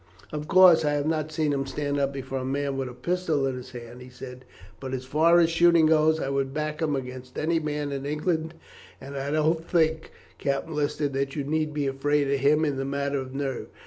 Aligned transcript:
"Of 0.31 0.47
course, 0.47 0.83
I 0.83 0.93
have 0.93 1.05
not 1.05 1.31
seen 1.31 1.53
him 1.53 1.67
stand 1.67 1.99
up 1.99 2.11
before 2.11 2.39
a 2.39 2.43
man 2.43 2.75
with 2.75 2.89
a 2.89 2.93
pistol 2.95 3.45
in 3.45 3.55
his 3.55 3.69
hand," 3.69 4.01
he 4.01 4.09
said, 4.09 4.45
"but 4.79 4.95
as 4.95 5.05
far 5.05 5.37
as 5.39 5.51
shooting 5.51 5.85
goes 5.85 6.19
I 6.19 6.27
would 6.27 6.55
back 6.55 6.81
him 6.81 6.95
against 6.95 7.37
any 7.37 7.59
man 7.59 7.91
in 7.91 8.03
England; 8.07 8.55
and 8.99 9.15
I 9.15 9.29
don't 9.29 9.63
think, 9.63 10.09
Captain 10.39 10.73
Lister, 10.73 11.07
that 11.09 11.35
you 11.35 11.43
need 11.43 11.71
be 11.71 11.85
afraid 11.85 12.31
of 12.31 12.39
him 12.39 12.65
in 12.65 12.77
the 12.77 12.83
matter 12.85 13.19
of 13.19 13.35
nerve. 13.35 13.67